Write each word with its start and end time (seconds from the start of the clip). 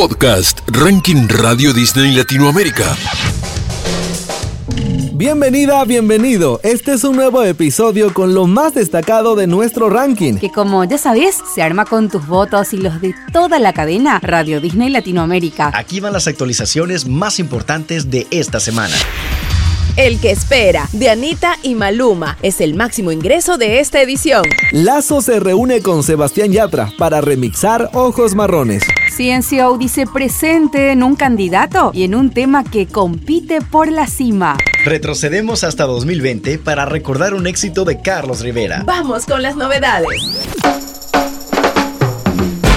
Podcast 0.00 0.60
Ranking 0.68 1.28
Radio 1.28 1.74
Disney 1.74 2.16
Latinoamérica. 2.16 2.96
Bienvenida, 5.12 5.84
bienvenido. 5.84 6.58
Este 6.62 6.94
es 6.94 7.04
un 7.04 7.16
nuevo 7.16 7.42
episodio 7.42 8.14
con 8.14 8.32
lo 8.32 8.46
más 8.46 8.72
destacado 8.72 9.36
de 9.36 9.46
nuestro 9.46 9.90
ranking. 9.90 10.38
Que 10.38 10.50
como 10.50 10.84
ya 10.84 10.96
sabes, 10.96 11.42
se 11.54 11.60
arma 11.60 11.84
con 11.84 12.08
tus 12.08 12.26
votos 12.26 12.72
y 12.72 12.78
los 12.78 13.02
de 13.02 13.14
toda 13.30 13.58
la 13.58 13.74
cadena 13.74 14.20
Radio 14.20 14.62
Disney 14.62 14.88
Latinoamérica. 14.88 15.70
Aquí 15.74 16.00
van 16.00 16.14
las 16.14 16.26
actualizaciones 16.26 17.06
más 17.06 17.38
importantes 17.38 18.10
de 18.10 18.26
esta 18.30 18.58
semana. 18.58 18.96
El 20.00 20.18
que 20.18 20.30
espera, 20.30 20.88
de 20.94 21.10
Anita 21.10 21.58
y 21.62 21.74
Maluma, 21.74 22.38
es 22.40 22.62
el 22.62 22.72
máximo 22.72 23.12
ingreso 23.12 23.58
de 23.58 23.80
esta 23.80 24.00
edición. 24.00 24.44
Lazo 24.72 25.20
se 25.20 25.40
reúne 25.40 25.82
con 25.82 26.02
Sebastián 26.02 26.52
Yatra 26.52 26.90
para 26.96 27.20
remixar 27.20 27.90
Ojos 27.92 28.34
Marrones. 28.34 28.82
CNCO 29.14 29.76
dice 29.76 30.06
presente 30.06 30.92
en 30.92 31.02
un 31.02 31.16
candidato 31.16 31.90
y 31.92 32.04
en 32.04 32.14
un 32.14 32.30
tema 32.30 32.64
que 32.64 32.86
compite 32.86 33.60
por 33.60 33.92
la 33.92 34.06
cima. 34.06 34.56
Retrocedemos 34.86 35.64
hasta 35.64 35.84
2020 35.84 36.56
para 36.56 36.86
recordar 36.86 37.34
un 37.34 37.46
éxito 37.46 37.84
de 37.84 38.00
Carlos 38.00 38.40
Rivera. 38.40 38.82
Vamos 38.86 39.26
con 39.26 39.42
las 39.42 39.54
novedades. 39.54 40.30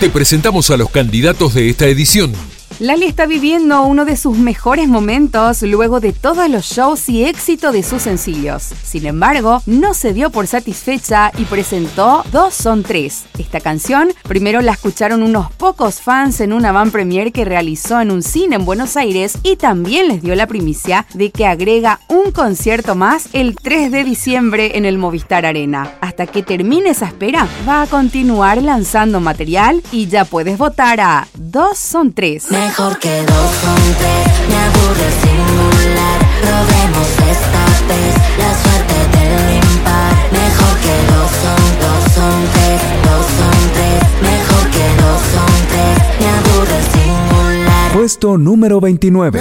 Te 0.00 0.08
presentamos 0.08 0.70
a 0.70 0.78
los 0.78 0.88
candidatos 0.88 1.52
de 1.52 1.68
esta 1.68 1.84
edición. 1.84 2.32
Lali 2.80 3.04
está 3.04 3.26
viviendo 3.26 3.82
uno 3.82 4.06
de 4.06 4.16
sus 4.16 4.38
mejores 4.38 4.88
momentos 4.88 5.60
luego 5.60 6.00
de 6.00 6.14
todos 6.14 6.48
los 6.48 6.64
shows 6.64 7.10
y 7.10 7.26
éxito 7.26 7.72
de 7.72 7.82
sus 7.82 8.00
sencillos. 8.00 8.72
Sin 8.82 9.04
embargo, 9.04 9.62
no 9.66 9.92
se 9.92 10.14
dio 10.14 10.30
por 10.30 10.46
satisfecha 10.46 11.30
y 11.36 11.44
presentó 11.44 12.24
Dos 12.32 12.54
son 12.54 12.82
tres. 12.82 13.24
Esta 13.38 13.60
canción 13.60 14.08
primero 14.26 14.62
la 14.62 14.72
escucharon 14.72 15.22
unos 15.22 15.52
pocos 15.52 16.00
fans 16.00 16.40
en 16.40 16.54
una 16.54 16.72
van 16.72 16.90
premiere 16.90 17.32
que 17.32 17.44
realizó 17.44 18.00
en 18.00 18.10
un 18.10 18.22
cine 18.22 18.56
en 18.56 18.64
Buenos 18.64 18.96
Aires 18.96 19.36
y 19.42 19.56
también 19.56 20.08
les 20.08 20.22
dio 20.22 20.34
la 20.34 20.46
primicia 20.46 21.04
de 21.12 21.30
que 21.30 21.44
agrega 21.44 22.00
un 22.08 22.32
concierto 22.32 22.94
más 22.94 23.28
el 23.34 23.56
3 23.56 23.92
de 23.92 24.04
diciembre 24.04 24.78
en 24.78 24.86
el 24.86 24.96
Movistar 24.96 25.44
Arena. 25.44 25.98
Hasta 26.00 26.26
que 26.26 26.42
termine 26.42 26.90
esa 26.90 27.08
espera, 27.08 27.46
va 27.68 27.82
a 27.82 27.86
continuar 27.88 28.62
lanzando 28.62 29.20
material 29.20 29.82
y 29.92 30.06
ya 30.06 30.24
puedes 30.24 30.56
votar 30.56 30.98
a 31.02 31.28
Dos 31.34 31.76
son 31.76 32.14
tres. 32.14 32.46
Mejor 32.70 32.96
que 33.00 33.24
dos 33.24 33.50
son 33.62 33.82
tres, 33.98 34.26
me 34.48 34.56
aburre 34.56 35.10
simular. 35.22 36.18
Probemos 36.40 37.08
esta 37.34 37.64
vez 37.90 38.14
la 38.38 38.50
suerte 38.62 38.98
del 39.16 39.56
impar. 39.56 40.12
Mejor 40.30 40.74
que 40.78 40.96
dos 41.10 41.30
son, 41.42 41.62
dos 41.82 42.02
son 42.14 42.38
tres, 42.54 42.80
dos 43.08 43.26
son 43.38 43.58
tres. 43.74 44.00
Mejor 44.22 44.70
que 44.70 44.86
dos 45.02 45.20
son 45.34 45.52
tres, 45.72 45.96
me 46.20 46.28
aburre 46.38 46.80
simular. 46.94 47.92
Puesto 47.92 48.38
número 48.38 48.80
29. 48.80 49.40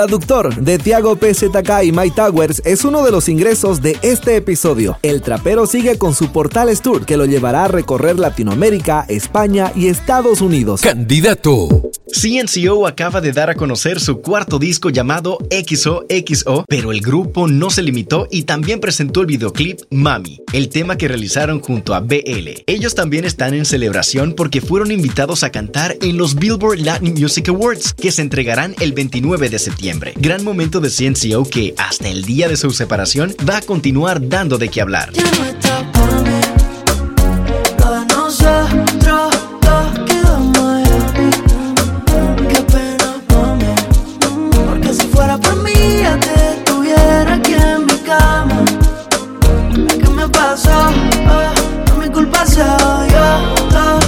Traductor 0.00 0.54
de 0.54 0.78
Tiago 0.78 1.14
PZK 1.16 1.84
y 1.84 1.92
My 1.92 2.10
Towers 2.10 2.62
es 2.64 2.86
uno 2.86 3.04
de 3.04 3.10
los 3.10 3.28
ingresos 3.28 3.82
de 3.82 3.98
este 4.00 4.34
episodio. 4.36 4.98
El 5.02 5.20
trapero 5.20 5.66
sigue 5.66 5.98
con 5.98 6.14
su 6.14 6.32
Portales 6.32 6.80
Tour 6.80 7.04
que 7.04 7.18
lo 7.18 7.26
llevará 7.26 7.66
a 7.66 7.68
recorrer 7.68 8.18
Latinoamérica, 8.18 9.04
España 9.10 9.72
y 9.76 9.88
Estados 9.88 10.40
Unidos. 10.40 10.80
Candidato. 10.80 11.90
CNCO 12.12 12.86
acaba 12.86 13.20
de 13.20 13.32
dar 13.32 13.50
a 13.50 13.54
conocer 13.54 14.00
su 14.00 14.20
cuarto 14.20 14.58
disco 14.58 14.90
llamado 14.90 15.38
XOXO, 15.50 16.64
pero 16.68 16.92
el 16.92 17.00
grupo 17.00 17.46
no 17.46 17.70
se 17.70 17.82
limitó 17.82 18.26
y 18.30 18.42
también 18.42 18.80
presentó 18.80 19.20
el 19.20 19.26
videoclip 19.26 19.80
Mami, 19.90 20.40
el 20.52 20.68
tema 20.68 20.96
que 20.96 21.08
realizaron 21.08 21.60
junto 21.60 21.94
a 21.94 22.00
BL. 22.00 22.62
Ellos 22.66 22.94
también 22.94 23.24
están 23.24 23.54
en 23.54 23.64
celebración 23.64 24.34
porque 24.34 24.60
fueron 24.60 24.90
invitados 24.90 25.44
a 25.44 25.50
cantar 25.50 25.96
en 26.02 26.16
los 26.16 26.34
Billboard 26.34 26.80
Latin 26.80 27.14
Music 27.14 27.48
Awards, 27.48 27.94
que 27.94 28.12
se 28.12 28.22
entregarán 28.22 28.74
el 28.80 28.92
29 28.92 29.48
de 29.48 29.58
septiembre. 29.58 30.12
Gran 30.16 30.44
momento 30.44 30.80
de 30.80 30.90
CNCO 30.90 31.44
que, 31.44 31.74
hasta 31.78 32.08
el 32.08 32.24
día 32.24 32.48
de 32.48 32.56
su 32.56 32.70
separación, 32.70 33.34
va 33.48 33.58
a 33.58 33.62
continuar 33.62 34.28
dando 34.28 34.58
de 34.58 34.68
qué 34.68 34.80
hablar. 34.80 35.10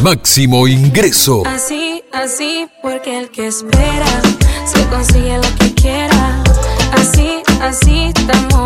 Máximo 0.02 0.66
ingreso. 0.66 1.44
Así, 1.46 2.02
así, 2.12 2.66
porque 2.82 3.20
el 3.20 3.30
que 3.30 3.46
espera 3.46 4.22
se 4.66 4.84
consigue 4.88 5.36
lo 5.36 5.54
que 5.60 5.72
quiera. 5.74 6.42
Así, 6.92 7.40
así, 7.60 8.12
estamos 8.12 8.61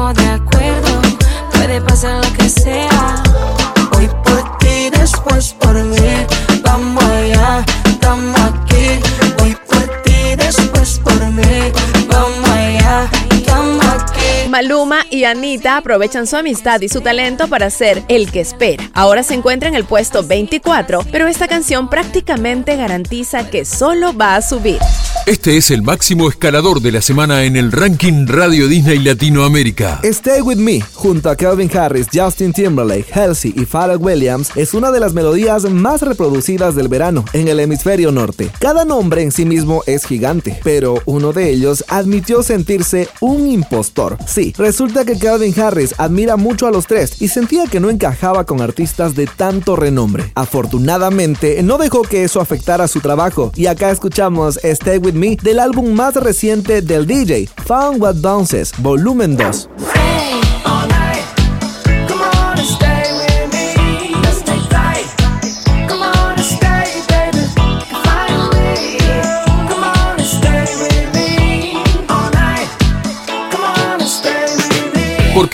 y 15.16 15.24
Anita 15.24 15.78
aprovechan 15.78 16.26
su 16.26 16.36
amistad 16.36 16.82
y 16.82 16.90
su 16.90 17.00
talento 17.00 17.48
para 17.48 17.70
ser 17.70 18.04
el 18.08 18.30
que 18.30 18.40
espera. 18.40 18.90
Ahora 18.92 19.22
se 19.22 19.32
encuentra 19.32 19.68
en 19.68 19.74
el 19.74 19.86
puesto 19.86 20.22
24, 20.22 21.00
pero 21.10 21.26
esta 21.26 21.48
canción 21.48 21.88
prácticamente 21.88 22.76
garantiza 22.76 23.48
que 23.48 23.64
solo 23.64 24.14
va 24.14 24.36
a 24.36 24.42
subir. 24.42 24.78
Este 25.24 25.56
es 25.56 25.70
el 25.70 25.82
máximo 25.82 26.28
escalador 26.28 26.80
de 26.80 26.92
la 26.92 27.00
semana 27.00 27.44
en 27.44 27.56
el 27.56 27.72
ranking 27.72 28.26
Radio 28.26 28.68
Disney 28.68 28.98
Latinoamérica. 28.98 30.00
Stay 30.04 30.40
With 30.40 30.58
Me, 30.58 30.80
junto 30.92 31.30
a 31.30 31.34
Calvin 31.34 31.70
Harris, 31.74 32.06
Justin 32.12 32.52
Timberlake, 32.52 33.12
Halsey 33.12 33.54
y 33.56 33.64
Pharrell 33.64 33.98
Williams, 33.98 34.50
es 34.54 34.74
una 34.74 34.92
de 34.92 35.00
las 35.00 35.14
melodías 35.14 35.64
más 35.64 36.02
reproducidas 36.02 36.76
del 36.76 36.88
verano 36.88 37.24
en 37.32 37.48
el 37.48 37.58
hemisferio 37.58 38.12
norte. 38.12 38.50
Cada 38.60 38.84
nombre 38.84 39.22
en 39.22 39.32
sí 39.32 39.46
mismo 39.46 39.82
es 39.86 40.04
gigante, 40.04 40.60
pero 40.62 41.02
uno 41.06 41.32
de 41.32 41.50
ellos 41.50 41.84
admitió 41.88 42.42
sentirse 42.42 43.08
un 43.20 43.48
impostor. 43.48 44.18
Sí, 44.26 44.54
resulta 44.56 45.05
que 45.06 45.18
Calvin 45.18 45.58
Harris 45.58 45.94
admira 45.96 46.36
mucho 46.36 46.66
a 46.66 46.70
los 46.70 46.86
tres 46.86 47.22
y 47.22 47.28
sentía 47.28 47.64
que 47.66 47.80
no 47.80 47.88
encajaba 47.88 48.44
con 48.44 48.60
artistas 48.60 49.14
de 49.14 49.26
tanto 49.26 49.76
renombre. 49.76 50.30
Afortunadamente, 50.34 51.62
no 51.62 51.78
dejó 51.78 52.02
que 52.02 52.24
eso 52.24 52.40
afectara 52.40 52.88
su 52.88 53.00
trabajo 53.00 53.52
y 53.54 53.66
acá 53.66 53.90
escuchamos 53.90 54.58
Stay 54.62 54.98
With 54.98 55.14
Me 55.14 55.36
del 55.36 55.60
álbum 55.60 55.92
más 55.92 56.16
reciente 56.16 56.82
del 56.82 57.06
DJ, 57.06 57.48
Found 57.64 58.02
What 58.02 58.16
Bounces, 58.16 58.72
volumen 58.78 59.36
2. 59.36 59.70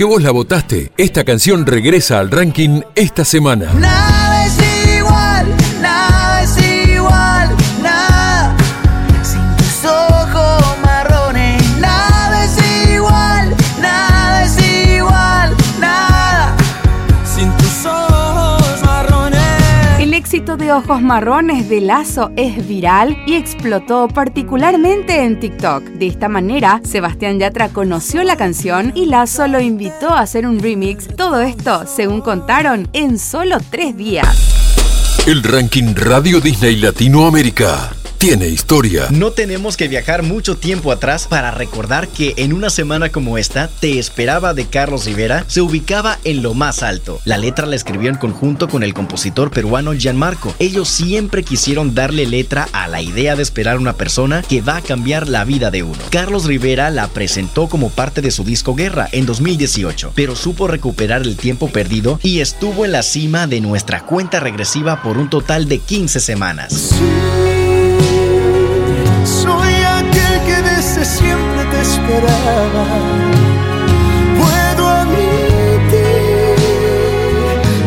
Porque 0.03 0.15
vos 0.15 0.23
la 0.25 0.33
votaste, 0.33 0.91
esta 0.97 1.23
canción 1.23 1.65
regresa 1.65 2.19
al 2.19 2.29
ranking 2.29 2.81
esta 2.97 3.25
semana. 3.25 3.71
Ojos 20.73 21.03
Marrones 21.03 21.69
de 21.69 21.83
Lazo 21.83 22.33
es 22.35 22.67
viral 22.67 23.23
y 23.27 23.35
explotó 23.35 24.09
particularmente 24.09 25.23
en 25.23 25.39
TikTok. 25.39 25.83
De 25.85 26.07
esta 26.07 26.31
manera, 26.31 26.81
Sebastián 26.83 27.39
Yatra 27.39 27.69
conoció 27.69 28.23
la 28.23 28.37
canción 28.37 28.91
y 28.95 29.05
Lazo 29.05 29.49
lo 29.49 29.61
invitó 29.61 30.09
a 30.09 30.21
hacer 30.21 30.47
un 30.47 30.61
remix. 30.61 31.09
Todo 31.15 31.43
esto, 31.43 31.87
según 31.87 32.23
contaron, 32.23 32.89
en 32.95 33.19
solo 33.19 33.59
tres 33.71 33.99
días. 33.99 35.25
El 35.27 35.43
ranking 35.43 35.95
Radio 35.95 36.41
Disney 36.41 36.77
Latinoamérica. 36.77 38.02
Tiene 38.23 38.47
historia. 38.47 39.09
No 39.11 39.33
tenemos 39.33 39.77
que 39.77 39.89
viajar 39.89 40.23
mucho 40.23 40.57
tiempo 40.57 40.93
atrás 40.93 41.27
para 41.27 41.51
recordar 41.51 42.07
que 42.07 42.35
en 42.37 42.53
una 42.53 42.71
semana 42.71 43.09
como 43.09 43.37
esta, 43.37 43.67
Te 43.67 43.99
esperaba 43.99 44.55
de 44.55 44.67
Carlos 44.67 45.07
Rivera 45.07 45.45
se 45.49 45.61
ubicaba 45.61 46.21
en 46.23 46.41
lo 46.41 46.55
más 46.55 46.85
alto. 46.85 47.21
La 47.25 47.37
letra 47.37 47.67
la 47.67 47.75
escribió 47.75 48.11
en 48.11 48.15
conjunto 48.15 48.69
con 48.69 48.85
el 48.85 48.95
compositor 48.95 49.51
peruano 49.51 49.93
Gianmarco. 49.93 50.55
Ellos 50.61 50.89
siempre 50.89 51.43
quisieron 51.43 51.97
darle 51.97 52.25
letra 52.25 52.69
a 52.73 52.87
la 52.87 53.03
idea 53.03 53.35
de 53.35 53.43
esperar 53.43 53.77
una 53.77 53.95
persona 53.95 54.43
que 54.43 54.61
va 54.61 54.77
a 54.77 54.83
cambiar 54.83 55.29
la 55.29 55.43
vida 55.45 55.73
de 55.73 55.83
uno. 55.83 55.99
Carlos 56.11 56.45
Rivera 56.45 56.91
la 56.91 57.09
presentó 57.09 57.69
como 57.69 57.91
parte 57.91 58.23
de 58.23 58.31
su 58.31 58.45
disco 58.45 58.77
Guerra 58.77 59.09
en 59.11 59.27
2018, 59.27 60.13
pero 60.15 60.37
supo 60.37 60.69
recuperar 60.69 61.23
el 61.23 61.37
tiempo 61.37 61.71
perdido 61.71 62.21
y 62.23 62.39
estuvo 62.39 62.85
en 62.85 62.93
la 62.93 63.03
cima 63.03 63.49
de 63.49 63.61
nuestra 63.61 64.07
cuenta 64.07 64.39
regresiva 64.39 65.03
por 65.03 65.19
un 65.19 65.29
total 65.29 65.67
de 65.67 65.81
15 65.81 66.21
semanas. 66.21 66.95
Esperaba. 72.13 72.87
Puedo 74.39 74.89
admitir 74.89 76.57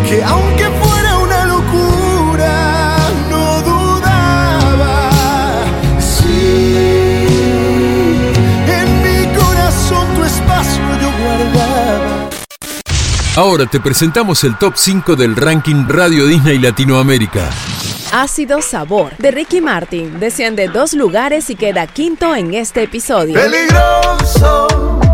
que 0.07 0.23
aunque 0.23 0.69
fuera 0.81 1.17
una 1.17 1.45
locura, 1.45 2.97
no 3.29 3.61
dudaba. 3.61 5.09
Sí, 5.99 6.75
en 8.67 9.03
mi 9.03 9.37
corazón 9.37 10.07
tu 10.15 10.23
espacio 10.23 10.83
yo 11.01 11.11
guardaba. 11.23 12.29
Ahora 13.35 13.65
te 13.65 13.79
presentamos 13.81 14.43
el 14.45 14.57
top 14.57 14.73
5 14.77 15.15
del 15.17 15.35
ranking 15.35 15.87
Radio 15.87 16.25
Disney 16.25 16.57
Latinoamérica. 16.57 17.49
Ácido 18.17 18.61
Sabor 18.61 19.11
de 19.17 19.29
Ricky 19.29 19.59
Martin 19.59 20.21
desciende 20.21 20.69
dos 20.69 20.93
lugares 20.93 21.49
y 21.49 21.55
queda 21.57 21.85
quinto 21.85 22.33
en 22.33 22.53
este 22.53 22.83
episodio. 22.83 23.33
Peligroso. 23.33 24.67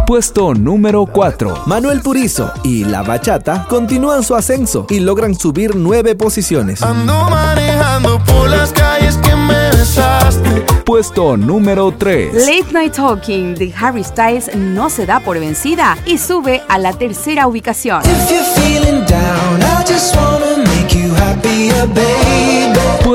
Puesto 0.06 0.53
número 0.53 1.07
4. 1.07 1.63
Manuel 1.65 2.03
Turizo 2.03 2.53
y 2.63 2.83
La 2.83 3.01
Bachata 3.01 3.65
continúan 3.68 4.21
su 4.21 4.36
ascenso 4.36 4.86
y 4.88 5.00
logran 5.00 5.33
subir 5.33 5.75
nueve 5.75 6.13
posiciones. 6.13 6.83
Ando 6.83 7.27
manejando 7.27 8.24
por 8.24 8.48
las 8.48 8.71
calles 8.71 9.18
que 9.18 9.36
me 9.36 9.71
besaste. 9.71 10.62
Puesto 10.86 11.36
número 11.38 11.92
3. 11.97 12.36
Late 12.36 12.71
Night 12.71 12.94
Talking 12.94 13.56
de 13.56 13.74
Harry 13.81 14.04
Styles 14.04 14.56
no 14.56 14.92
se 14.92 15.07
da 15.07 15.19
por 15.21 15.39
vencida 15.39 15.97
y 16.06 16.19
sube 16.19 16.62
a 16.69 16.77
la 16.77 16.94
tercera 16.94 17.47
ubicación. 17.47 18.04
If 18.04 18.30
you're 18.30 18.44
feeling 18.62 19.04
down, 19.07 19.59
I 19.59 19.83
just 19.92 20.15
wanna 20.15 20.57
make 20.57 20.95
you 20.95 21.12
happier, 21.15 21.88
baby. 21.88 22.31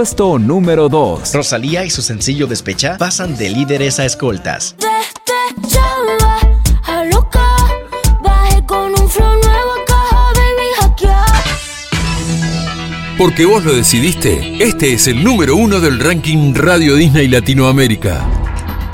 Puesto 0.06 0.38
número 0.38 0.88
2. 0.88 1.35
Rosalía 1.35 1.85
y 1.85 1.91
su 1.91 2.00
sencillo 2.00 2.47
Despecha 2.47 2.97
pasan 2.97 3.37
de 3.37 3.50
líderes 3.50 3.99
a 3.99 4.05
escoltas. 4.05 4.76
Despechada 4.79 6.38
a 6.85 7.05
loca, 7.06 7.44
bajé 8.23 8.64
con 8.67 8.93
un 8.93 9.11
flow 9.11 9.35
nuevo 9.35 9.73
a 9.73 9.85
caja, 9.85 10.32
baby, 10.37 10.69
hackear. 10.79 11.26
Porque 13.19 13.47
vos 13.47 13.64
lo 13.64 13.75
decidiste, 13.75 14.62
este 14.62 14.93
es 14.93 15.08
el 15.08 15.25
número 15.25 15.56
uno 15.56 15.81
del 15.81 15.99
ranking 15.99 16.55
Radio 16.55 16.94
Disney 16.94 17.26
Latinoamérica. 17.26 18.45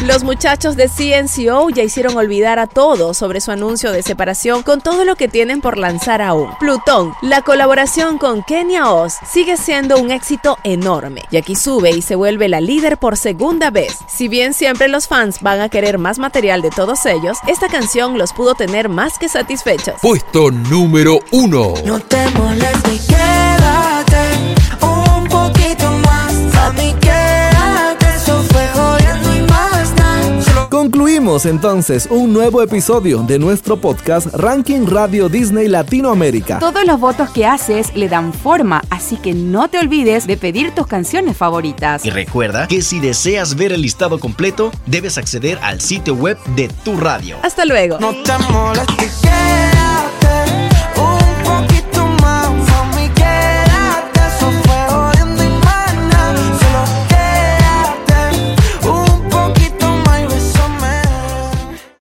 Los 0.06 0.24
muchachos 0.24 0.74
de 0.74 0.88
CNCO 0.88 1.70
ya 1.70 1.84
hicieron 1.84 2.16
olvidar 2.16 2.58
a 2.58 2.66
todos 2.66 3.16
sobre 3.16 3.40
su 3.40 3.52
anuncio 3.52 3.92
de 3.92 4.02
separación 4.02 4.64
con 4.64 4.80
todo 4.80 5.04
lo 5.04 5.14
que 5.14 5.28
tienen 5.28 5.60
por 5.60 5.78
lanzar 5.78 6.20
aún. 6.20 6.50
Plutón, 6.58 7.14
la 7.22 7.42
colaboración 7.42 8.18
con 8.18 8.42
Kenya 8.42 8.90
Oz 8.90 9.14
sigue 9.24 9.56
siendo 9.56 10.00
un 10.00 10.10
éxito 10.10 10.58
enorme, 10.64 11.22
y 11.30 11.36
aquí 11.36 11.54
sube 11.54 11.92
y 11.92 12.02
se 12.02 12.16
vuelve 12.16 12.48
la 12.48 12.60
líder 12.60 12.98
por 12.98 13.16
segunda 13.16 13.70
vez. 13.70 13.96
Si 14.08 14.26
bien 14.26 14.54
siempre 14.54 14.88
los 14.88 15.06
fans 15.06 15.40
van 15.40 15.60
a 15.60 15.68
querer 15.68 15.98
más 15.98 16.18
material 16.18 16.62
de 16.62 16.70
todos 16.70 17.06
ellos, 17.06 17.38
esta 17.46 17.68
canción 17.68 18.18
los 18.18 18.32
pudo 18.32 18.56
tener 18.56 18.88
más 18.88 19.20
que 19.20 19.28
satisfechos. 19.28 20.00
Puesto 20.02 20.50
número 20.50 21.20
uno. 21.30 21.74
No 21.84 22.00
te 22.00 22.28
molestes, 22.30 23.06
Concluimos 31.22 31.46
entonces 31.46 32.08
un 32.10 32.32
nuevo 32.32 32.62
episodio 32.62 33.22
de 33.22 33.38
nuestro 33.38 33.76
podcast 33.76 34.26
Ranking 34.34 34.86
Radio 34.86 35.28
Disney 35.28 35.68
Latinoamérica. 35.68 36.58
Todos 36.58 36.84
los 36.84 36.98
votos 36.98 37.30
que 37.30 37.46
haces 37.46 37.94
le 37.94 38.08
dan 38.08 38.32
forma, 38.32 38.82
así 38.90 39.16
que 39.18 39.32
no 39.32 39.68
te 39.68 39.78
olvides 39.78 40.26
de 40.26 40.36
pedir 40.36 40.74
tus 40.74 40.88
canciones 40.88 41.36
favoritas. 41.36 42.04
Y 42.04 42.10
recuerda 42.10 42.66
que 42.66 42.82
si 42.82 42.98
deseas 42.98 43.54
ver 43.54 43.72
el 43.72 43.82
listado 43.82 44.18
completo, 44.18 44.72
debes 44.86 45.16
acceder 45.16 45.60
al 45.62 45.80
sitio 45.80 46.16
web 46.16 46.38
de 46.56 46.66
tu 46.84 46.96
radio. 46.96 47.36
Hasta 47.44 47.66
luego. 47.66 48.00
No 48.00 48.20
te 48.24 48.36
molestes, 48.50 49.20
quédate 49.22 49.61